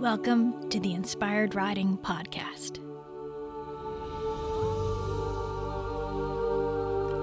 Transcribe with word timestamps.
Welcome 0.00 0.70
to 0.70 0.78
the 0.78 0.94
Inspired 0.94 1.56
Riding 1.56 1.98
Podcast. 1.98 2.78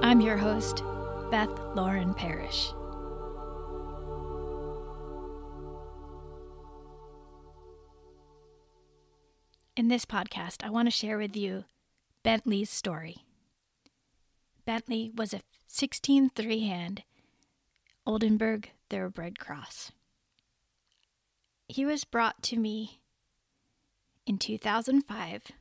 I'm 0.03 0.19
your 0.19 0.35
host, 0.35 0.83
Beth 1.31 1.57
Lauren 1.73 2.13
Parrish. 2.13 2.73
In 9.77 9.87
this 9.87 10.03
podcast, 10.03 10.61
I 10.61 10.69
want 10.69 10.87
to 10.87 10.91
share 10.91 11.17
with 11.17 11.37
you 11.37 11.63
Bentley's 12.23 12.69
story. 12.69 13.19
Bentley 14.65 15.13
was 15.15 15.33
a 15.33 15.39
16 15.67 16.31
three 16.31 16.67
hand 16.67 17.03
Oldenburg 18.05 18.69
Thoroughbred 18.89 19.39
Cross. 19.39 19.93
He 21.67 21.85
was 21.85 22.03
brought 22.03 22.43
to 22.43 22.57
me 22.57 22.99
in 24.25 24.37
2005, 24.37 25.51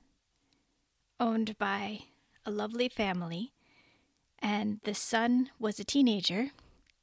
owned 1.19 1.59
by 1.59 2.01
a 2.45 2.51
lovely 2.51 2.89
family, 2.89 3.53
and 4.39 4.81
the 4.85 4.95
son 4.95 5.51
was 5.59 5.81
a 5.81 5.85
teenager, 5.85 6.51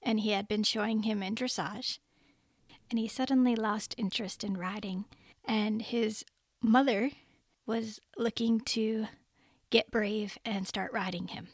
and 0.02 0.20
he 0.20 0.32
had 0.32 0.48
been 0.48 0.64
showing 0.64 1.04
him 1.04 1.24
in 1.24 1.36
dressage, 1.36 1.98
and 2.90 3.00
he 3.00 3.08
suddenly 3.08 3.56
lost 3.56 3.96
interest 3.98 4.44
in 4.44 4.58
riding, 4.58 5.06
and 5.46 5.82
his 5.82 6.24
mother 6.62 7.12
was 7.66 8.00
looking 8.18 8.60
to 8.60 9.08
get 9.72 9.90
brave 9.90 10.38
and 10.46 10.68
start 10.68 10.94
riding 10.94 11.30
him. 11.30 11.48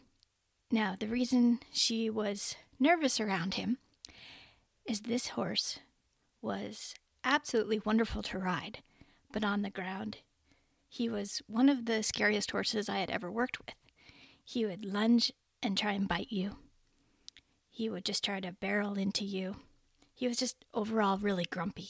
Now, 0.69 0.97
the 0.99 1.07
reason 1.07 1.59
she 1.71 2.09
was 2.09 2.55
nervous 2.79 3.19
around 3.21 3.53
him 3.53 3.77
is 4.85 5.01
this 5.01 5.29
horse 5.29 5.79
was 6.41 6.93
absolutely 7.27 7.79
wonderful 7.79 8.23
to 8.23 8.39
ride, 8.39 8.79
but 9.31 9.43
on 9.43 9.61
the 9.61 9.69
ground, 9.69 10.17
he 10.87 11.09
was 11.09 11.41
one 11.47 11.67
of 11.67 11.85
the 11.85 12.01
scariest 12.01 12.51
horses 12.51 12.87
I 12.87 12.99
had 12.99 13.11
ever 13.11 13.29
worked 13.29 13.59
with. 13.59 13.75
He 14.43 14.65
would 14.65 14.85
lunge 14.85 15.33
and 15.61 15.77
try 15.77 15.91
and 15.91 16.07
bite 16.07 16.31
you. 16.31 16.55
He 17.69 17.89
would 17.89 18.05
just 18.05 18.23
try 18.23 18.39
to 18.39 18.53
barrel 18.53 18.97
into 18.97 19.25
you. 19.25 19.57
He 20.15 20.27
was 20.27 20.37
just 20.37 20.63
overall 20.73 21.17
really 21.17 21.45
grumpy. 21.45 21.89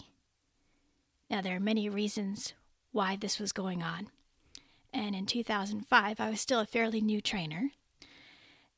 Now, 1.30 1.42
there 1.42 1.56
are 1.56 1.62
many 1.62 1.88
reasons 1.88 2.54
why 2.92 3.16
this 3.16 3.40
was 3.40 3.52
going 3.52 3.84
on. 3.84 4.10
And 4.92 5.16
in 5.16 5.28
2005, 5.28 6.20
I 6.20 6.30
was 6.30 6.42
still 6.42 6.60
a 6.60 6.66
fairly 6.66 7.00
new 7.00 7.22
trainer, 7.22 7.70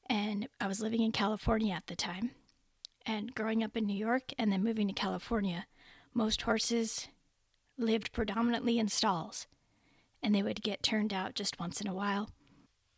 and 0.09 0.49
I 0.59 0.67
was 0.67 0.81
living 0.81 1.01
in 1.01 1.11
California 1.11 1.73
at 1.73 1.87
the 1.87 1.95
time. 1.95 2.31
And 3.05 3.33
growing 3.33 3.63
up 3.63 3.77
in 3.77 3.85
New 3.85 3.95
York 3.95 4.33
and 4.37 4.51
then 4.51 4.63
moving 4.63 4.87
to 4.87 4.93
California, 4.93 5.65
most 6.19 6.41
horses 6.41 7.07
lived 7.77 8.11
predominantly 8.11 8.77
in 8.77 8.89
stalls, 8.89 9.47
and 10.21 10.35
they 10.35 10.43
would 10.43 10.61
get 10.61 10.83
turned 10.83 11.13
out 11.13 11.33
just 11.33 11.61
once 11.61 11.79
in 11.79 11.87
a 11.87 11.93
while 11.93 12.29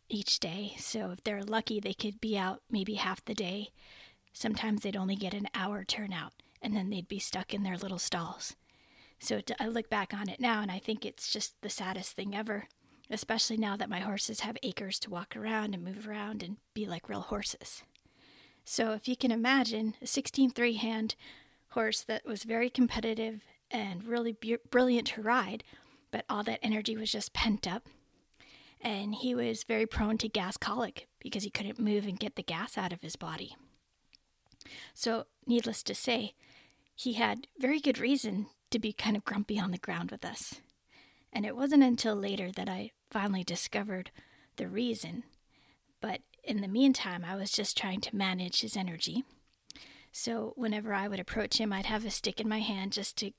each 0.08 0.40
day. 0.40 0.74
So 0.76 1.12
if 1.12 1.22
they're 1.22 1.44
lucky, 1.44 1.78
they 1.78 1.94
could 1.94 2.20
be 2.20 2.36
out 2.36 2.62
maybe 2.68 2.94
half 2.94 3.24
the 3.24 3.32
day. 3.32 3.68
Sometimes 4.32 4.82
they'd 4.82 4.96
only 4.96 5.14
get 5.14 5.34
an 5.34 5.46
hour 5.54 5.84
turnout, 5.84 6.32
and 6.60 6.74
then 6.74 6.90
they'd 6.90 7.06
be 7.06 7.20
stuck 7.20 7.54
in 7.54 7.62
their 7.62 7.76
little 7.76 8.00
stalls. 8.00 8.56
So 9.20 9.40
I 9.60 9.68
look 9.68 9.88
back 9.88 10.12
on 10.12 10.28
it 10.28 10.40
now, 10.40 10.60
and 10.60 10.72
I 10.72 10.80
think 10.80 11.06
it's 11.06 11.32
just 11.32 11.54
the 11.62 11.70
saddest 11.70 12.16
thing 12.16 12.34
ever, 12.34 12.66
especially 13.08 13.56
now 13.56 13.76
that 13.76 13.88
my 13.88 14.00
horses 14.00 14.40
have 14.40 14.56
acres 14.64 14.98
to 14.98 15.10
walk 15.10 15.36
around 15.36 15.74
and 15.74 15.84
move 15.84 16.08
around 16.08 16.42
and 16.42 16.56
be 16.74 16.86
like 16.86 17.08
real 17.08 17.20
horses. 17.20 17.84
So 18.64 18.94
if 18.94 19.06
you 19.06 19.16
can 19.16 19.30
imagine 19.30 19.94
a 20.02 20.08
16 20.08 20.50
three 20.50 20.74
hand 20.74 21.14
horse 21.72 22.02
that 22.02 22.26
was 22.26 22.44
very 22.44 22.70
competitive 22.70 23.42
and 23.70 24.04
really 24.04 24.32
bu- 24.32 24.58
brilliant 24.70 25.08
to 25.08 25.22
ride, 25.22 25.64
but 26.10 26.24
all 26.28 26.42
that 26.44 26.60
energy 26.62 26.96
was 26.96 27.10
just 27.10 27.32
pent 27.32 27.66
up. 27.66 27.88
And 28.80 29.14
he 29.14 29.34
was 29.34 29.64
very 29.64 29.86
prone 29.86 30.18
to 30.18 30.28
gas 30.28 30.56
colic 30.56 31.06
because 31.20 31.44
he 31.44 31.50
couldn't 31.50 31.78
move 31.78 32.04
and 32.04 32.18
get 32.18 32.36
the 32.36 32.42
gas 32.42 32.76
out 32.76 32.92
of 32.92 33.02
his 33.02 33.16
body. 33.16 33.56
So, 34.94 35.26
needless 35.46 35.82
to 35.84 35.94
say, 35.94 36.34
he 36.94 37.14
had 37.14 37.46
very 37.58 37.80
good 37.80 37.98
reason 37.98 38.46
to 38.70 38.78
be 38.78 38.92
kind 38.92 39.16
of 39.16 39.24
grumpy 39.24 39.58
on 39.58 39.70
the 39.70 39.78
ground 39.78 40.10
with 40.10 40.24
us. 40.24 40.60
And 41.32 41.46
it 41.46 41.56
wasn't 41.56 41.82
until 41.82 42.14
later 42.14 42.50
that 42.52 42.68
I 42.68 42.90
finally 43.10 43.44
discovered 43.44 44.10
the 44.56 44.68
reason. 44.68 45.24
But 46.00 46.20
in 46.44 46.60
the 46.60 46.68
meantime, 46.68 47.24
I 47.24 47.36
was 47.36 47.50
just 47.50 47.76
trying 47.76 48.00
to 48.02 48.16
manage 48.16 48.60
his 48.60 48.76
energy 48.76 49.24
so 50.12 50.52
whenever 50.56 50.92
I 50.92 51.08
would 51.08 51.18
approach 51.18 51.58
him, 51.58 51.72
I'd 51.72 51.86
have 51.86 52.04
a 52.04 52.10
stick 52.10 52.40
in 52.40 52.48
my 52.48 52.60
hand 52.60 52.92
just 52.92 53.16
to 53.18 53.32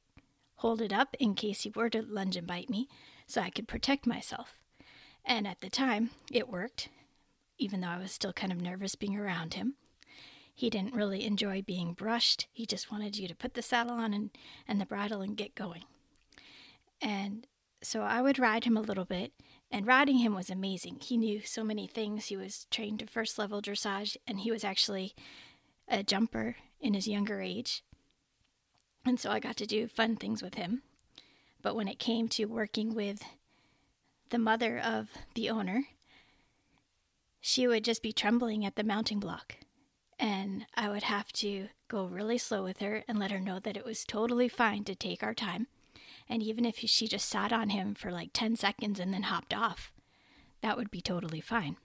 hold 0.56 0.82
it 0.82 0.92
up 0.92 1.16
in 1.20 1.36
case 1.36 1.62
he 1.62 1.72
were 1.74 1.90
to 1.92 2.02
lunge 2.02 2.36
and 2.36 2.48
bite 2.48 2.70
me, 2.70 2.90
so 3.28 3.42
I 3.42 3.50
could 3.50 3.68
protect 3.68 4.08
myself. 4.08 4.58
And 5.24 5.48
at 5.48 5.62
the 5.62 5.70
time, 5.70 6.10
it 6.32 6.50
worked, 6.50 6.90
even 7.58 7.82
though 7.82 7.88
I 7.88 8.00
was 8.00 8.12
still 8.12 8.34
kind 8.34 8.52
of 8.52 8.60
nervous 8.60 8.96
being 8.96 9.16
around 9.16 9.54
him. 9.54 9.76
He 10.56 10.70
didn't 10.70 10.96
really 10.96 11.26
enjoy 11.26 11.62
being 11.62 11.94
brushed. 11.94 12.48
He 12.52 12.66
just 12.66 12.92
wanted 12.92 13.18
you 13.18 13.28
to 13.28 13.36
put 13.36 13.54
the 13.54 13.62
saddle 13.62 13.96
on 13.96 14.14
and, 14.14 14.30
and 14.68 14.80
the 14.80 14.86
bridle 14.86 15.22
and 15.22 15.38
get 15.38 15.56
going. 15.56 15.84
And 17.02 17.48
so 17.82 18.02
I 18.02 18.22
would 18.22 18.40
ride 18.40 18.64
him 18.64 18.78
a 18.78 18.82
little 18.82 19.06
bit, 19.06 19.34
and 19.72 19.88
riding 19.88 20.18
him 20.18 20.34
was 20.34 20.50
amazing. 20.50 21.00
He 21.02 21.18
knew 21.18 21.42
so 21.42 21.64
many 21.64 21.88
things. 21.88 22.28
He 22.28 22.38
was 22.38 22.68
trained 22.72 23.00
to 23.00 23.08
first 23.08 23.38
level 23.38 23.62
dressage, 23.62 24.16
and 24.28 24.40
he 24.40 24.52
was 24.52 24.64
actually 24.64 25.14
a 25.88 26.04
jumper 26.04 26.58
in 26.80 26.94
his 26.94 27.08
younger 27.08 27.42
age. 27.42 27.84
And 29.06 29.20
so 29.20 29.32
I 29.32 29.40
got 29.40 29.58
to 29.58 29.66
do 29.66 29.88
fun 29.88 30.16
things 30.16 30.42
with 30.42 30.56
him. 30.56 30.84
But 31.62 31.76
when 31.76 31.88
it 31.88 32.00
came 32.00 32.28
to 32.30 32.46
working 32.46 32.94
with 32.94 33.24
the 34.30 34.38
mother 34.38 34.80
of 34.80 35.10
the 35.36 35.50
owner, 35.50 35.86
she 37.40 37.68
would 37.68 37.84
just 37.84 38.02
be 38.02 38.14
trembling 38.14 38.66
at 38.66 38.76
the 38.76 38.84
mounting 38.84 39.20
block. 39.20 39.58
And 40.18 40.66
I 40.76 40.90
would 40.90 41.04
have 41.04 41.32
to 41.34 41.68
go 41.88 42.06
really 42.06 42.38
slow 42.38 42.64
with 42.64 42.80
her 42.80 43.04
and 43.08 43.20
let 43.20 43.32
her 43.32 43.40
know 43.40 43.60
that 43.60 43.78
it 43.78 43.86
was 43.86 44.06
totally 44.06 44.48
fine 44.48 44.84
to 44.86 44.96
take 44.96 45.24
our 45.24 45.34
time. 45.34 45.68
And 46.30 46.42
even 46.42 46.66
if 46.66 46.78
she 46.78 47.08
just 47.08 47.28
sat 47.28 47.52
on 47.52 47.70
him 47.70 47.96
for 47.96 48.12
like 48.12 48.30
10 48.34 48.56
seconds 48.56 49.00
and 49.00 49.14
then 49.14 49.24
hopped 49.24 49.54
off, 49.54 49.92
that 50.62 50.78
would 50.78 50.90
be 50.90 51.02
totally 51.02 51.42
fine. 51.42 51.76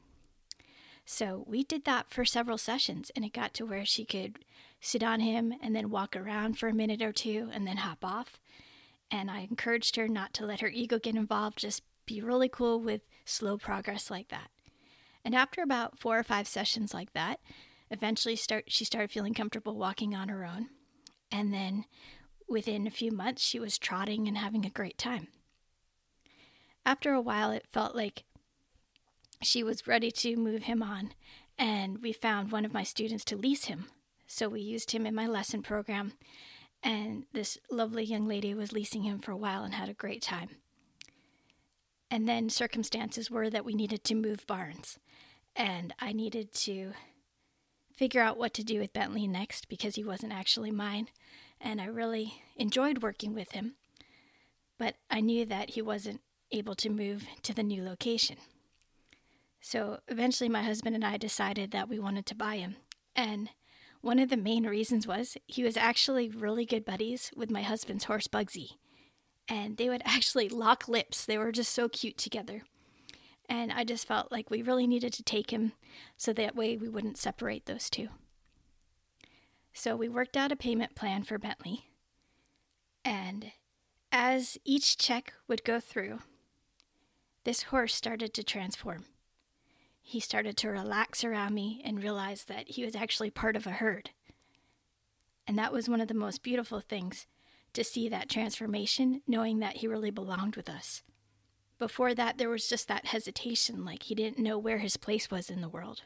So 1.11 1.43
we 1.47 1.65
did 1.65 1.87
that 1.87 2.11
for 2.11 2.27
several 2.27 2.59
sessions, 2.59 3.11
and 3.17 3.25
it 3.25 3.33
got 3.33 3.55
to 3.55 3.65
where 3.65 3.87
she 3.87 4.05
could 4.05 4.41
sit 4.79 5.03
on 5.03 5.21
him 5.21 5.55
and 5.63 5.75
then 5.75 5.89
walk 5.89 6.15
around 6.15 6.59
for 6.59 6.69
a 6.69 6.75
minute 6.75 7.01
or 7.01 7.13
two 7.13 7.49
and 7.51 7.67
then 7.67 7.79
hop 7.79 8.05
off. 8.05 8.39
And 9.11 9.31
I 9.31 9.41
encouraged 9.51 9.97
her 9.97 10.07
not 10.07 10.35
to 10.35 10.45
let 10.45 10.61
her 10.61 10.69
ego 10.69 10.99
get 10.99 11.17
involved, 11.17 11.57
just 11.57 11.83
be 12.05 12.21
really 12.21 12.51
cool 12.51 12.79
with 12.79 13.01
slow 13.25 13.57
progress 13.57 14.11
like 14.11 14.29
that. 14.29 14.51
And 15.25 15.35
after 15.35 15.63
about 15.63 15.99
four 15.99 16.19
or 16.19 16.23
five 16.23 16.47
sessions 16.47 16.93
like 16.93 17.15
that, 17.15 17.41
eventually 17.91 18.37
start 18.37 18.65
she 18.69 18.85
started 18.85 19.11
feeling 19.11 19.33
comfortable 19.33 19.79
walking 19.79 20.15
on 20.15 20.29
her 20.29 20.45
own. 20.45 20.69
And 21.33 21.55
then 21.55 21.87
within 22.47 22.87
a 22.87 22.91
few 22.91 23.13
months 23.13 23.43
she 23.43 23.59
was 23.59 23.79
trotting 23.79 24.29
and 24.29 24.37
having 24.37 24.67
a 24.67 24.71
great 24.71 24.99
time. 24.99 25.29
After 26.85 27.15
a 27.15 27.23
while 27.23 27.51
it 27.51 27.67
felt 27.67 27.97
like 27.97 28.25
she 29.43 29.63
was 29.63 29.87
ready 29.87 30.11
to 30.11 30.37
move 30.37 30.65
him 30.65 30.83
on, 30.83 31.13
and 31.59 32.03
we 32.03 32.13
found 32.13 32.53
one 32.53 32.65
of 32.65 32.73
my 32.73 32.83
students 32.83 33.25
to 33.27 33.37
lease 33.37 33.67
him. 33.67 33.87
So 34.27 34.49
we 34.49 34.61
used 34.61 34.91
him 34.91 35.07
in 35.07 35.15
my 35.15 35.27
lesson 35.27 35.63
program, 35.63 36.13
and 36.83 37.25
this 37.33 37.59
lovely 37.71 38.05
young 38.05 38.27
lady 38.27 38.55
was 38.55 38.73
leasing 38.73 39.03
him 39.03 39.19
for 39.19 39.33
a 39.33 39.37
while 39.37 39.65
and 39.65 39.75
had 39.75 39.89
a 39.89 39.95
great 39.95 40.23
time. 40.23 40.51
And 42.11 42.29
then 42.29 42.49
circumstances 42.49 43.31
were 43.31 43.51
that 43.51 43.65
we 43.65 43.75
needed 43.75 44.05
to 44.05 44.15
move 44.15 44.47
barns, 44.47 44.99
and 45.57 45.95
I 45.99 46.13
needed 46.13 46.53
to 46.55 46.93
figure 47.95 48.23
out 48.23 48.39
what 48.39 48.55
to 48.55 48.65
do 48.65 48.79
with 48.79 48.93
Bentley 48.93 49.27
next 49.27 49.69
because 49.69 49.97
he 49.97 50.05
wasn't 50.05 50.33
actually 50.33 50.71
mine, 50.71 51.09
and 51.61 51.81
I 51.81 51.87
really 51.87 52.35
enjoyed 52.57 53.03
working 53.03 53.35
with 53.35 53.53
him. 53.53 53.75
But 54.79 54.95
I 55.11 55.21
knew 55.21 55.45
that 55.47 55.71
he 55.71 55.83
wasn't 55.83 56.21
able 56.53 56.75
to 56.77 56.89
move 56.89 57.27
to 57.43 57.53
the 57.53 57.65
new 57.65 57.83
location. 57.83 58.37
So 59.61 60.01
eventually, 60.09 60.49
my 60.49 60.63
husband 60.63 60.95
and 60.95 61.05
I 61.05 61.17
decided 61.17 61.71
that 61.71 61.89
we 61.89 61.99
wanted 61.99 62.27
to 62.27 62.35
buy 62.35 62.57
him. 62.57 62.77
And 63.17 63.51
one 64.01 64.19
of 64.19 64.29
the 64.29 64.37
main 64.37 64.65
reasons 64.65 65.07
was 65.07 65.37
he 65.47 65.63
was 65.63 65.77
actually 65.77 66.29
really 66.29 66.65
good 66.65 66.85
buddies 66.85 67.31
with 67.37 67.51
my 67.51 67.63
husband's 67.63 68.05
horse, 68.05 68.29
Bugsy. 68.29 68.73
And 69.49 69.77
they 69.77 69.89
would 69.89 70.03
actually 70.07 70.49
lock 70.49 70.89
lips. 70.89 71.25
They 71.25 71.39
were 71.39 71.53
just 71.53 71.75
so 71.75 71.89
cute 71.89 72.19
together. 72.19 72.63
And 73.49 73.73
I 73.73 73.85
just 73.85 74.07
felt 74.07 74.31
like 74.31 74.51
we 74.51 74.63
really 74.63 74.87
needed 74.87 75.13
to 75.15 75.23
take 75.23 75.51
him 75.51 75.73
so 76.17 76.33
that 76.35 76.55
way 76.55 76.77
we 76.77 76.89
wouldn't 76.89 77.17
separate 77.17 77.67
those 77.67 77.89
two. 77.89 78.09
So 79.73 79.97
we 79.97 80.09
worked 80.09 80.37
out 80.37 80.53
a 80.53 80.57
payment 80.57 80.95
plan 80.95 81.23
for 81.23 81.39
Bentley. 81.39 81.87
And 83.05 83.53
as 84.13 84.59
each 84.65 84.99
check 84.99 85.33
would 85.47 85.65
go 85.65 85.81
through, 85.81 86.19
this 87.45 87.65
horse 87.65 87.95
started 87.95 88.35
to 88.35 88.45
transform 88.45 89.07
he 90.09 90.21
started 90.21 90.57
to 90.57 90.71
relax 90.71 91.23
around 91.23 91.53
me 91.53 91.83
and 91.85 92.03
realize 92.03 92.45
that 92.45 92.67
he 92.71 92.83
was 92.83 92.97
actually 92.97 93.29
part 93.29 93.57
of 93.57 93.67
a 93.67 93.73
herd. 93.73 94.09
And 95.47 95.59
that 95.59 95.71
was 95.71 95.87
one 95.87 96.01
of 96.01 96.09
the 96.09 96.15
most 96.15 96.43
beautiful 96.43 96.81
things 96.81 97.27
to 97.75 97.85
see 97.85 98.09
that 98.09 98.31
transformation, 98.31 99.21
knowing 99.27 99.59
that 99.59 99.77
he 99.77 99.87
really 99.87 100.11
belonged 100.11 100.57
with 100.57 100.71
us. 100.71 101.03
Before 101.79 102.15
that, 102.15 102.39
there 102.39 102.49
was 102.49 102.67
just 102.67 102.89
that 102.89 103.09
hesitation, 103.09 103.85
like 103.85 104.05
he 104.05 104.15
didn't 104.15 104.43
know 104.43 104.57
where 104.57 104.79
his 104.79 104.97
place 104.97 105.31
was 105.31 105.51
in 105.51 105.61
the 105.61 105.69
world. 105.69 106.05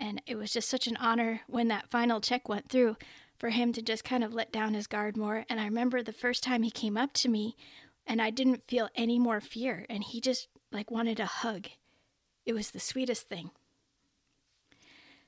And 0.00 0.22
it 0.26 0.36
was 0.36 0.54
just 0.54 0.70
such 0.70 0.86
an 0.86 0.96
honor 0.96 1.42
when 1.48 1.68
that 1.68 1.90
final 1.90 2.22
check 2.22 2.48
went 2.48 2.70
through 2.70 2.96
for 3.38 3.50
him 3.50 3.74
to 3.74 3.82
just 3.82 4.04
kind 4.04 4.24
of 4.24 4.32
let 4.32 4.50
down 4.50 4.72
his 4.72 4.86
guard 4.86 5.18
more. 5.18 5.44
And 5.50 5.60
I 5.60 5.66
remember 5.66 6.02
the 6.02 6.14
first 6.14 6.42
time 6.42 6.62
he 6.62 6.70
came 6.70 6.96
up 6.96 7.12
to 7.12 7.28
me 7.28 7.56
and 8.06 8.22
I 8.22 8.30
didn't 8.30 8.66
feel 8.66 8.88
any 8.94 9.18
more 9.18 9.42
fear. 9.42 9.84
And 9.90 10.02
he 10.02 10.18
just 10.18 10.48
like 10.72 10.90
wanted 10.90 11.20
a 11.20 11.26
hug. 11.26 11.68
It 12.44 12.54
was 12.54 12.70
the 12.70 12.80
sweetest 12.80 13.28
thing. 13.28 13.50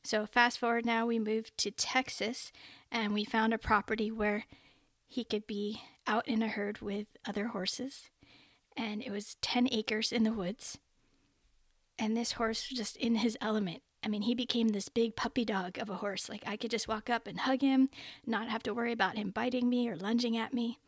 So, 0.03 0.27
fast 0.27 0.59
forward 0.59 0.85
now, 0.85 1.07
we 1.07 1.19
moved 1.19 1.57
to 1.59 1.71
Texas 1.71 2.53
and 2.91 3.15
we 3.15 3.25
found 3.25 3.55
a 3.55 3.59
property 3.59 4.11
where 4.11 4.45
he 5.07 5.25
could 5.25 5.47
be 5.47 5.81
out 6.07 6.29
in 6.29 6.43
a 6.43 6.49
herd 6.49 6.81
with 6.81 7.07
other 7.27 7.49
horses. 7.49 8.11
And 8.77 9.03
it 9.03 9.11
was 9.11 9.37
10 9.41 9.69
acres 9.71 10.13
in 10.13 10.25
the 10.25 10.33
woods. 10.33 10.79
And 11.99 12.17
this 12.17 12.33
horse 12.33 12.69
was 12.69 12.77
just 12.77 12.97
in 12.97 13.17
his 13.17 13.39
element. 13.41 13.83
I 14.03 14.09
mean, 14.09 14.23
he 14.23 14.35
became 14.35 14.69
this 14.69 14.91
big 14.91 15.17
puppy 15.17 15.45
dog 15.47 15.79
of 15.79 15.89
a 15.89 15.95
horse. 15.95 16.29
Like, 16.29 16.43
I 16.47 16.57
could 16.59 16.71
just 16.71 16.89
walk 16.89 17.09
up 17.09 17.27
and 17.27 17.41
hug 17.41 17.63
him, 17.63 17.89
not 18.27 18.51
have 18.51 18.63
to 18.65 18.75
worry 18.75 18.93
about 18.93 19.17
him 19.17 19.31
biting 19.31 19.71
me 19.71 19.89
or 19.89 19.97
lunging 19.97 20.37
at 20.37 20.53
me. 20.53 20.79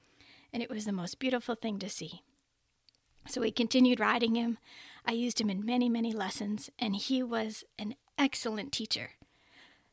And 0.52 0.62
it 0.62 0.68
was 0.68 0.84
the 0.84 0.92
most 0.92 1.18
beautiful 1.18 1.54
thing 1.54 1.78
to 1.78 1.88
see. 1.88 2.22
So 3.28 3.40
we 3.40 3.50
continued 3.50 4.00
riding 4.00 4.34
him. 4.34 4.58
I 5.04 5.12
used 5.12 5.40
him 5.40 5.50
in 5.50 5.64
many, 5.64 5.88
many 5.88 6.12
lessons, 6.12 6.70
and 6.78 6.96
he 6.96 7.22
was 7.22 7.64
an 7.78 7.94
excellent 8.18 8.72
teacher. 8.72 9.10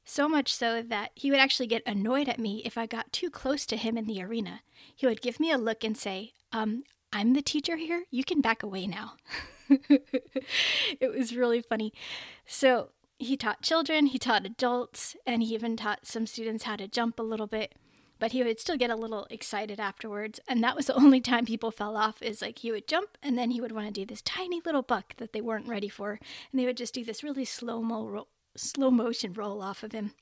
So 0.05 0.27
much 0.27 0.53
so 0.53 0.81
that 0.81 1.11
he 1.15 1.31
would 1.31 1.39
actually 1.39 1.67
get 1.67 1.83
annoyed 1.85 2.27
at 2.27 2.39
me 2.39 2.61
if 2.65 2.77
I 2.77 2.85
got 2.85 3.13
too 3.13 3.29
close 3.29 3.65
to 3.67 3.77
him 3.77 3.97
in 3.97 4.05
the 4.05 4.21
arena. 4.21 4.61
He 4.95 5.05
would 5.05 5.21
give 5.21 5.39
me 5.39 5.51
a 5.51 5.57
look 5.57 5.83
and 5.83 5.97
say, 5.97 6.33
um, 6.51 6.83
I'm 7.11 7.33
the 7.33 7.41
teacher 7.41 7.77
here. 7.77 8.03
You 8.11 8.23
can 8.23 8.41
back 8.41 8.63
away 8.63 8.87
now. 8.87 9.13
it 9.69 11.15
was 11.15 11.35
really 11.35 11.61
funny. 11.61 11.93
So 12.45 12.89
he 13.17 13.37
taught 13.37 13.61
children, 13.61 14.07
he 14.07 14.17
taught 14.17 14.45
adults, 14.45 15.15
and 15.25 15.41
he 15.41 15.53
even 15.53 15.77
taught 15.77 16.05
some 16.05 16.27
students 16.27 16.65
how 16.65 16.75
to 16.75 16.87
jump 16.87 17.19
a 17.19 17.23
little 17.23 17.47
bit. 17.47 17.75
But 18.19 18.31
he 18.31 18.43
would 18.43 18.59
still 18.59 18.77
get 18.77 18.89
a 18.89 18.95
little 18.95 19.27
excited 19.29 19.79
afterwards. 19.79 20.39
And 20.47 20.63
that 20.63 20.75
was 20.75 20.85
the 20.85 20.95
only 20.95 21.19
time 21.19 21.45
people 21.45 21.71
fell 21.71 21.97
off 21.97 22.21
is 22.21 22.41
like 22.41 22.59
he 22.59 22.71
would 22.71 22.87
jump 22.87 23.17
and 23.21 23.37
then 23.37 23.51
he 23.51 23.59
would 23.59 23.71
want 23.71 23.87
to 23.87 23.93
do 23.93 24.05
this 24.05 24.21
tiny 24.21 24.61
little 24.65 24.81
buck 24.81 25.15
that 25.17 25.33
they 25.33 25.41
weren't 25.41 25.67
ready 25.67 25.89
for. 25.89 26.19
And 26.51 26.59
they 26.59 26.65
would 26.65 26.77
just 26.77 26.93
do 26.93 27.03
this 27.03 27.23
really 27.23 27.45
slow 27.45 27.81
mo 27.81 28.05
ro- 28.05 28.27
slow 28.55 28.91
motion 28.91 29.33
roll 29.33 29.61
off 29.61 29.83
of 29.83 29.91
him. 29.91 30.13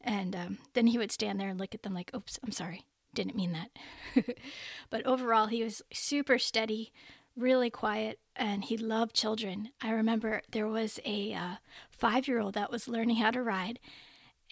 And 0.00 0.36
um, 0.36 0.58
then 0.74 0.86
he 0.88 0.98
would 0.98 1.12
stand 1.12 1.40
there 1.40 1.48
and 1.48 1.58
look 1.58 1.74
at 1.74 1.82
them 1.82 1.94
like, 1.94 2.14
oops, 2.14 2.38
I'm 2.44 2.52
sorry. 2.52 2.84
Didn't 3.14 3.36
mean 3.36 3.52
that. 3.52 4.36
but 4.90 5.06
overall, 5.06 5.46
he 5.46 5.62
was 5.62 5.82
super 5.92 6.38
steady, 6.38 6.92
really 7.36 7.70
quiet, 7.70 8.18
and 8.36 8.64
he 8.64 8.76
loved 8.76 9.14
children. 9.14 9.70
I 9.80 9.90
remember 9.90 10.42
there 10.50 10.66
was 10.66 10.98
a 11.04 11.32
uh, 11.32 11.54
five 11.90 12.26
year 12.26 12.40
old 12.40 12.54
that 12.54 12.72
was 12.72 12.88
learning 12.88 13.16
how 13.16 13.30
to 13.30 13.42
ride, 13.42 13.78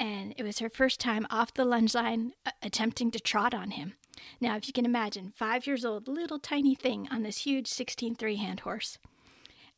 and 0.03 0.35
it 0.37 0.43
was 0.43 0.59
her 0.59 0.69
first 0.69 0.99
time 0.99 1.29
off 1.31 1.55
the 1.55 1.65
lunge 1.65 1.95
line 1.95 2.33
uh, 2.45 2.51
attempting 2.61 3.13
to 3.13 3.21
trot 3.21 3.55
on 3.55 3.71
him. 3.71 3.95
Now, 4.41 4.57
if 4.57 4.67
you 4.67 4.73
can 4.73 4.85
imagine, 4.85 5.33
five 5.37 5.65
years 5.65 5.85
old, 5.85 6.09
little 6.09 6.41
tiny 6.41 6.75
thing 6.75 7.07
on 7.13 7.23
this 7.23 7.39
huge 7.39 7.69
16 7.69 8.17
three 8.17 8.35
hand 8.35 8.61
horse. 8.61 8.99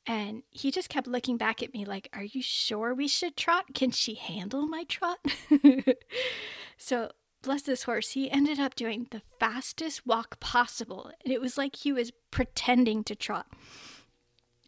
And 0.06 0.42
he 0.50 0.70
just 0.70 0.88
kept 0.88 1.06
looking 1.06 1.36
back 1.36 1.62
at 1.62 1.74
me 1.74 1.84
like, 1.84 2.08
Are 2.14 2.24
you 2.24 2.40
sure 2.40 2.94
we 2.94 3.06
should 3.06 3.36
trot? 3.36 3.74
Can 3.74 3.90
she 3.90 4.14
handle 4.14 4.66
my 4.66 4.84
trot? 4.84 5.18
so 6.78 7.10
bless 7.42 7.60
this 7.60 7.82
horse, 7.82 8.12
he 8.12 8.30
ended 8.30 8.58
up 8.58 8.74
doing 8.74 9.08
the 9.10 9.20
fastest 9.38 10.06
walk 10.06 10.40
possible. 10.40 11.10
And 11.22 11.34
it 11.34 11.40
was 11.40 11.58
like 11.58 11.76
he 11.76 11.92
was 11.92 12.12
pretending 12.30 13.04
to 13.04 13.14
trot. 13.14 13.46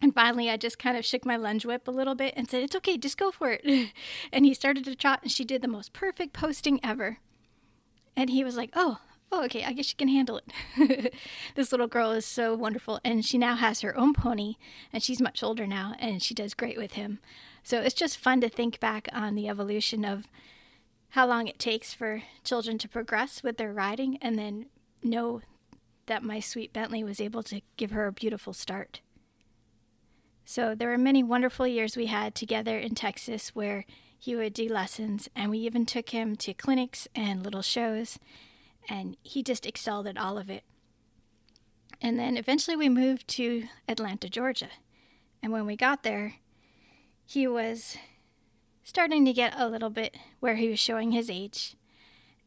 And 0.03 0.15
finally, 0.15 0.51
I 0.51 0.57
just 0.57 0.79
kind 0.79 0.97
of 0.97 1.05
shook 1.05 1.25
my 1.25 1.37
lunge 1.37 1.65
whip 1.65 1.89
a 1.89 1.93
little 1.93 2.15
bit 2.15 2.35
and 2.37 2.49
said, 2.49 2.63
It's 2.63 2.77
okay, 2.77 2.99
just 2.99 3.17
go 3.17 3.31
for 3.31 3.51
it. 3.51 3.93
and 4.33 4.45
he 4.45 4.53
started 4.53 4.85
to 4.85 4.95
trot, 4.95 5.21
and 5.23 5.33
she 5.33 5.45
did 5.45 5.63
the 5.63 5.69
most 5.69 5.93
perfect 5.93 6.33
posting 6.33 6.81
ever. 6.85 7.19
And 8.15 8.31
he 8.31 8.45
was 8.45 8.57
like, 8.57 8.71
Oh, 8.75 8.99
oh, 9.33 9.45
okay, 9.45 9.65
I 9.65 9.73
guess 9.73 9.87
she 9.87 9.97
can 9.97 10.09
handle 10.09 10.41
it. 10.77 11.15
this 11.55 11.73
little 11.73 11.87
girl 11.87 12.13
is 12.13 12.27
so 12.27 12.55
wonderful. 12.55 13.01
And 13.05 13.25
she 13.25 13.39
now 13.39 13.57
has 13.57 13.81
her 13.81 13.97
own 13.97 14.13
pony, 14.13 14.57
and 14.93 15.03
she's 15.03 15.21
much 15.21 15.43
older 15.43 15.67
now, 15.67 15.95
and 15.99 16.23
she 16.23 16.35
does 16.35 16.55
great 16.55 16.77
with 16.77 16.93
him. 16.93 17.19
So 17.63 17.81
it's 17.81 17.95
just 17.95 18.19
fun 18.19 18.41
to 18.43 18.49
think 18.49 18.79
back 18.79 19.09
on 19.13 19.35
the 19.35 19.49
evolution 19.49 20.05
of 20.05 20.29
how 21.11 21.27
long 21.27 21.49
it 21.49 21.59
takes 21.59 21.95
for 21.95 22.23
children 22.45 22.79
to 22.79 22.89
progress 22.89 23.43
with 23.43 23.57
their 23.57 23.73
riding 23.73 24.19
and 24.21 24.39
then 24.39 24.67
know 25.03 25.41
that 26.07 26.23
my 26.23 26.41
sweet 26.41 26.73
Bentley 26.73 27.03
was 27.03 27.21
able 27.21 27.43
to 27.45 27.61
give 27.77 27.91
her 27.91 28.07
a 28.07 28.13
beautiful 28.13 28.53
start. 28.53 29.01
So 30.49 30.77
there 30.77 30.91
were 30.91 30.97
many 30.97 31.25
wonderful 31.25 31.67
years 31.67 31.97
we 31.97 32.07
had 32.07 32.37
together 32.37 32.79
in 32.79 32.95
Texas 32.95 33.49
where 33.49 33.85
he 34.17 34.37
would 34.37 34.53
do 34.53 34.69
lessons, 34.69 35.29
and 35.35 35.51
we 35.51 35.59
even 35.59 35.85
took 35.85 36.11
him 36.11 36.37
to 36.37 36.55
clinics 36.55 37.09
and 37.17 37.43
little 37.43 37.63
shows, 37.63 38.17
and 38.89 39.17
he 39.25 39.43
just 39.43 39.67
excelled 39.67 40.07
at 40.07 40.17
all 40.17 40.39
of 40.39 40.49
it. 40.49 40.63
And 42.01 42.17
then 42.17 42.37
eventually 42.37 42.77
we 42.77 42.89
moved 42.89 43.27
to 43.29 43.65
Atlanta, 43.89 44.29
Georgia. 44.29 44.69
And 45.43 45.53
when 45.53 45.67
we 45.67 45.75
got 45.75 46.05
there, 46.05 46.35
he 47.27 47.49
was 47.49 47.97
starting 48.85 49.25
to 49.25 49.33
get 49.33 49.53
a 49.59 49.69
little 49.69 49.91
bit 49.91 50.17
where 50.39 50.55
he 50.55 50.69
was 50.69 50.79
showing 50.79 51.11
his 51.11 51.29
age. 51.29 51.75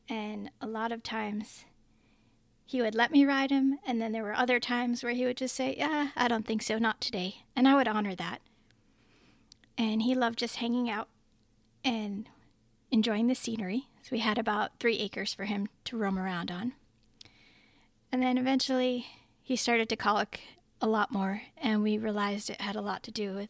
And 0.08 0.52
a 0.62 0.68
lot 0.68 0.94
of 0.94 1.04
times 1.04 1.66
he 2.70 2.84
would 2.84 2.94
let 2.94 3.10
me 3.10 3.26
ride 3.26 3.50
him, 3.50 3.80
and 3.84 4.00
then 4.00 4.12
there 4.12 4.22
were 4.22 4.36
other 4.36 4.60
times 4.60 5.04
where 5.04 5.14
he 5.14 5.26
would 5.26 5.38
just 5.38 5.56
say, 5.56 5.74
Yeah, 5.76 6.10
I 6.16 6.28
don't 6.28 6.46
think 6.46 6.62
so, 6.62 6.78
not 6.78 7.02
today. 7.02 7.38
And 7.56 7.68
I 7.68 7.74
would 7.74 7.88
honor 7.88 8.14
that. 8.14 8.42
And 9.76 10.04
he 10.04 10.14
loved 10.14 10.38
just 10.38 10.58
hanging 10.58 10.88
out 10.88 11.08
and 11.84 12.30
enjoying 12.92 13.26
the 13.26 13.34
scenery. 13.34 13.88
So 14.04 14.10
we 14.12 14.20
had 14.20 14.38
about 14.38 14.78
three 14.80 15.00
acres 15.00 15.34
for 15.34 15.46
him 15.46 15.68
to 15.86 15.98
roam 15.98 16.20
around 16.20 16.52
on. 16.52 16.74
And 18.12 18.22
then 18.22 18.38
eventually 18.38 19.08
he 19.42 19.56
started 19.56 19.90
to 19.90 19.96
colic 19.96 20.40
a 20.80 20.86
lot 20.86 21.12
more, 21.12 21.42
and 21.58 21.82
we 21.82 21.98
realized 21.98 22.52
it 22.52 22.62
had 22.62 22.76
a 22.76 22.82
lot 22.82 23.02
to 23.02 23.12
do 23.12 23.34
with 23.34 23.50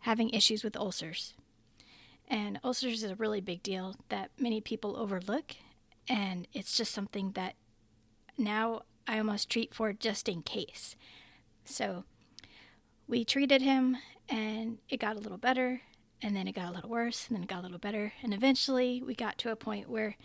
having 0.00 0.30
issues 0.30 0.64
with 0.64 0.76
ulcers. 0.76 1.32
And 2.26 2.58
ulcers 2.64 3.04
is 3.04 3.10
a 3.12 3.14
really 3.14 3.40
big 3.40 3.62
deal 3.62 3.94
that 4.08 4.32
many 4.36 4.60
people 4.60 4.96
overlook. 4.96 5.54
And 6.08 6.48
it's 6.52 6.76
just 6.76 6.92
something 6.92 7.30
that 7.36 7.54
now 8.38 8.82
I 9.06 9.18
almost 9.18 9.50
treat 9.50 9.74
for 9.74 9.92
just 9.92 10.28
in 10.28 10.42
case. 10.42 10.96
So 11.64 12.04
we 13.06 13.24
treated 13.24 13.62
him 13.62 13.96
and 14.28 14.78
it 14.88 15.00
got 15.00 15.16
a 15.16 15.20
little 15.20 15.38
better. 15.38 15.82
And 16.20 16.34
then 16.34 16.48
it 16.48 16.54
got 16.54 16.70
a 16.70 16.74
little 16.74 16.90
worse. 16.90 17.26
And 17.28 17.36
then 17.36 17.44
it 17.44 17.48
got 17.48 17.60
a 17.60 17.62
little 17.62 17.78
better. 17.78 18.12
And 18.22 18.34
eventually 18.34 19.02
we 19.02 19.14
got 19.14 19.38
to 19.38 19.52
a 19.52 19.56
point 19.56 19.88
where 19.88 20.16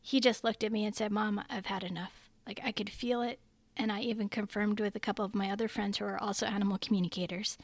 he 0.00 0.20
just 0.20 0.44
looked 0.44 0.62
at 0.62 0.72
me 0.72 0.84
and 0.84 0.94
said, 0.94 1.10
Mom, 1.10 1.42
I've 1.48 1.66
had 1.66 1.82
enough. 1.82 2.28
Like 2.46 2.60
I 2.64 2.72
could 2.72 2.90
feel 2.90 3.22
it. 3.22 3.40
And 3.76 3.90
I 3.90 4.00
even 4.00 4.28
confirmed 4.28 4.80
with 4.80 4.94
a 4.94 5.00
couple 5.00 5.24
of 5.24 5.34
my 5.34 5.50
other 5.50 5.66
friends 5.66 5.98
who 5.98 6.04
are 6.04 6.22
also 6.22 6.46
animal 6.46 6.78
communicators 6.78 7.56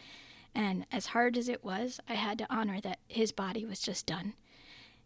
and 0.54 0.86
as 0.90 1.06
hard 1.06 1.36
as 1.36 1.48
it 1.48 1.64
was, 1.64 2.00
I 2.08 2.14
had 2.14 2.38
to 2.38 2.46
honor 2.50 2.80
that 2.80 2.98
his 3.06 3.32
body 3.32 3.64
was 3.64 3.80
just 3.80 4.06
done. 4.06 4.34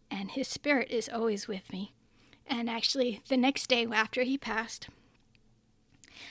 And 0.09 0.31
his 0.31 0.47
spirit 0.47 0.89
is 0.91 1.09
always 1.09 1.47
with 1.47 1.71
me. 1.71 1.93
And 2.47 2.69
actually, 2.69 3.21
the 3.27 3.37
next 3.37 3.67
day 3.67 3.87
after 3.91 4.23
he 4.23 4.37
passed, 4.37 4.87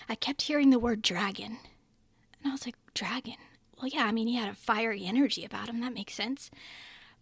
I 0.08 0.14
kept 0.14 0.42
hearing 0.42 0.70
the 0.70 0.78
word 0.78 1.02
dragon. 1.02 1.58
And 2.42 2.50
I 2.50 2.52
was 2.52 2.66
like, 2.66 2.76
dragon? 2.94 3.36
Well, 3.80 3.90
yeah, 3.92 4.04
I 4.06 4.12
mean, 4.12 4.28
he 4.28 4.36
had 4.36 4.48
a 4.48 4.54
fiery 4.54 5.04
energy 5.04 5.44
about 5.44 5.68
him. 5.68 5.80
That 5.80 5.94
makes 5.94 6.14
sense. 6.14 6.50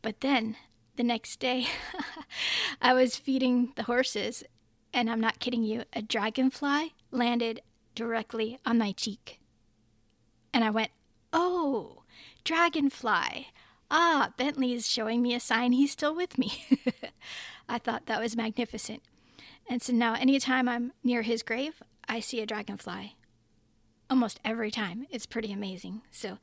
But 0.03 0.21
then 0.21 0.57
the 0.97 1.03
next 1.03 1.41
day, 1.41 1.67
I 2.83 2.93
was 2.93 3.17
feeding 3.17 3.73
the 3.77 3.85
horses, 3.85 4.45
and 4.93 5.09
I'm 5.09 5.21
not 5.21 5.39
kidding 5.39 5.63
you, 5.63 5.85
a 5.93 6.03
dragonfly 6.03 6.95
landed 7.11 7.63
directly 7.95 8.59
on 8.67 8.79
my 8.79 8.93
cheek. 8.93 9.41
And 10.53 10.65
I 10.65 10.71
went, 10.71 10.91
Oh, 11.33 12.03
dragonfly. 12.45 13.49
Ah, 13.95 14.33
Bentley 14.39 14.73
is 14.73 14.89
showing 14.89 15.21
me 15.21 15.35
a 15.35 15.41
sign 15.41 15.73
he's 15.73 15.93
still 15.93 16.15
with 16.17 16.39
me. 16.39 16.65
I 17.69 17.77
thought 17.79 18.07
that 18.07 18.23
was 18.23 18.35
magnificent. 18.35 19.03
And 19.69 19.83
so 19.83 19.93
now, 19.93 20.15
anytime 20.15 20.67
I'm 20.67 20.93
near 21.05 21.21
his 21.21 21.43
grave, 21.43 21.83
I 22.09 22.21
see 22.21 22.41
a 22.41 22.47
dragonfly. 22.47 23.17
Almost 24.09 24.41
every 24.47 24.71
time. 24.71 25.07
It's 25.11 25.27
pretty 25.27 25.53
amazing. 25.53 26.01
So 26.11 26.39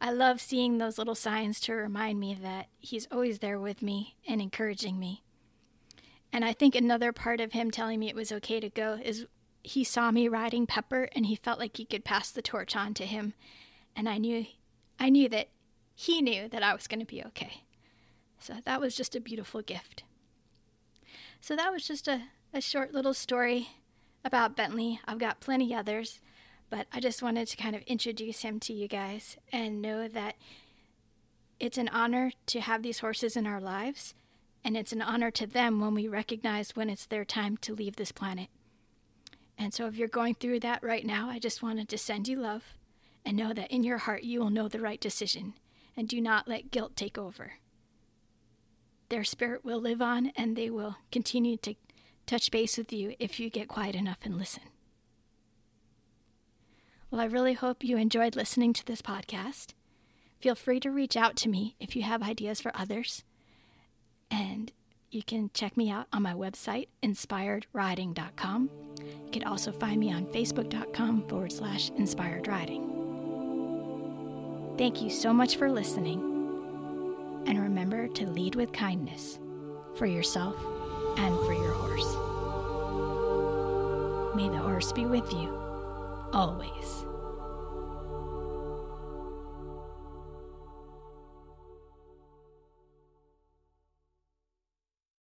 I 0.00 0.12
love 0.12 0.40
seeing 0.40 0.78
those 0.78 0.96
little 0.96 1.16
signs 1.16 1.58
to 1.62 1.72
remind 1.72 2.20
me 2.20 2.38
that 2.40 2.68
he's 2.78 3.08
always 3.10 3.40
there 3.40 3.58
with 3.58 3.82
me 3.82 4.14
and 4.28 4.40
encouraging 4.40 5.00
me. 5.00 5.24
And 6.32 6.44
I 6.44 6.52
think 6.52 6.76
another 6.76 7.12
part 7.12 7.40
of 7.40 7.52
him 7.52 7.72
telling 7.72 7.98
me 7.98 8.10
it 8.10 8.16
was 8.16 8.30
okay 8.30 8.60
to 8.60 8.70
go 8.70 8.98
is 9.02 9.26
he 9.64 9.82
saw 9.82 10.12
me 10.12 10.28
riding 10.28 10.68
Pepper 10.68 11.08
and 11.16 11.26
he 11.26 11.34
felt 11.34 11.58
like 11.58 11.76
he 11.76 11.84
could 11.84 12.04
pass 12.04 12.30
the 12.30 12.42
torch 12.42 12.76
on 12.76 12.94
to 12.94 13.06
him 13.06 13.34
and 13.94 14.08
I 14.08 14.18
knew 14.18 14.46
I 14.98 15.08
knew 15.08 15.28
that 15.28 15.48
he 16.02 16.20
knew 16.20 16.48
that 16.48 16.62
I 16.62 16.74
was 16.74 16.86
going 16.86 17.00
to 17.00 17.06
be 17.06 17.22
okay. 17.26 17.62
So 18.38 18.54
that 18.64 18.80
was 18.80 18.96
just 18.96 19.14
a 19.14 19.20
beautiful 19.20 19.62
gift. 19.62 20.02
So 21.40 21.54
that 21.56 21.72
was 21.72 21.86
just 21.86 22.08
a 22.08 22.22
a 22.54 22.60
short 22.60 22.92
little 22.92 23.14
story 23.14 23.68
about 24.24 24.56
Bentley. 24.56 25.00
I've 25.06 25.18
got 25.18 25.40
plenty 25.40 25.74
others, 25.74 26.20
but 26.68 26.86
I 26.92 27.00
just 27.00 27.22
wanted 27.22 27.48
to 27.48 27.56
kind 27.56 27.74
of 27.74 27.82
introduce 27.82 28.42
him 28.42 28.60
to 28.60 28.72
you 28.72 28.88
guys 28.88 29.36
and 29.50 29.80
know 29.80 30.06
that 30.08 30.36
it's 31.58 31.78
an 31.78 31.88
honor 31.88 32.32
to 32.46 32.60
have 32.60 32.82
these 32.82 32.98
horses 32.98 33.36
in 33.36 33.46
our 33.46 33.60
lives, 33.60 34.14
and 34.64 34.76
it's 34.76 34.92
an 34.92 35.00
honor 35.00 35.30
to 35.30 35.46
them 35.46 35.80
when 35.80 35.94
we 35.94 36.08
recognize 36.08 36.76
when 36.76 36.90
it's 36.90 37.06
their 37.06 37.24
time 37.24 37.56
to 37.58 37.74
leave 37.74 37.96
this 37.96 38.12
planet. 38.12 38.48
And 39.56 39.72
so, 39.72 39.86
if 39.86 39.96
you're 39.96 40.08
going 40.08 40.34
through 40.34 40.60
that 40.60 40.82
right 40.82 41.06
now, 41.06 41.28
I 41.30 41.38
just 41.38 41.62
wanted 41.62 41.88
to 41.88 41.98
send 41.98 42.28
you 42.28 42.36
love 42.36 42.74
and 43.24 43.36
know 43.36 43.52
that 43.52 43.70
in 43.70 43.84
your 43.84 43.98
heart 43.98 44.24
you 44.24 44.40
will 44.40 44.50
know 44.50 44.68
the 44.68 44.80
right 44.80 45.00
decision 45.00 45.54
and 45.96 46.08
do 46.08 46.20
not 46.20 46.48
let 46.48 46.70
guilt 46.70 46.96
take 46.96 47.18
over. 47.18 47.54
Their 49.08 49.24
spirit 49.24 49.64
will 49.64 49.80
live 49.80 50.00
on 50.00 50.32
and 50.36 50.56
they 50.56 50.70
will 50.70 50.96
continue 51.10 51.56
to 51.58 51.74
touch 52.26 52.50
base 52.50 52.78
with 52.78 52.92
you 52.92 53.14
if 53.18 53.38
you 53.38 53.50
get 53.50 53.68
quiet 53.68 53.94
enough 53.94 54.18
and 54.24 54.38
listen. 54.38 54.62
Well, 57.10 57.20
I 57.20 57.26
really 57.26 57.52
hope 57.52 57.84
you 57.84 57.98
enjoyed 57.98 58.36
listening 58.36 58.72
to 58.72 58.86
this 58.86 59.02
podcast. 59.02 59.74
Feel 60.40 60.54
free 60.54 60.80
to 60.80 60.90
reach 60.90 61.16
out 61.16 61.36
to 61.36 61.48
me 61.48 61.76
if 61.78 61.94
you 61.94 62.02
have 62.02 62.22
ideas 62.22 62.60
for 62.60 62.72
others. 62.74 63.22
And 64.30 64.72
you 65.10 65.22
can 65.22 65.50
check 65.52 65.76
me 65.76 65.90
out 65.90 66.06
on 66.10 66.22
my 66.22 66.32
website, 66.32 66.88
inspiredriding.com. 67.02 68.70
You 69.26 69.30
can 69.30 69.44
also 69.44 69.70
find 69.72 70.00
me 70.00 70.10
on 70.10 70.24
facebook.com 70.26 71.28
forward 71.28 71.52
slash 71.52 71.90
inspired 71.90 72.48
riding. 72.48 72.91
Thank 74.78 75.02
you 75.02 75.10
so 75.10 75.32
much 75.32 75.56
for 75.56 75.70
listening. 75.70 76.20
And 77.46 77.60
remember 77.60 78.08
to 78.08 78.26
lead 78.26 78.54
with 78.54 78.72
kindness 78.72 79.38
for 79.96 80.06
yourself 80.06 80.56
and 81.18 81.36
for 81.46 81.52
your 81.52 81.72
horse. 81.72 82.16
May 84.34 84.48
the 84.48 84.56
horse 84.56 84.92
be 84.92 85.04
with 85.04 85.30
you 85.32 85.56
always. 86.32 87.04